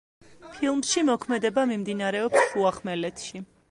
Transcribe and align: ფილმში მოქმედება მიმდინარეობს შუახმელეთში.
ფილმში 0.55 1.03
მოქმედება 1.11 1.67
მიმდინარეობს 1.75 2.51
შუახმელეთში. 2.53 3.49